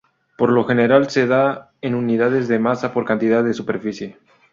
Por 0.35 0.49
lo 0.49 0.63
general, 0.63 1.11
se 1.11 1.27
da 1.27 1.73
en 1.79 1.93
unidades 1.93 2.47
de 2.47 2.57
masa 2.57 2.91
por 2.91 3.05
cada 3.05 3.19
unidad 3.19 3.43
de 3.43 3.53
superficie. 3.53 4.17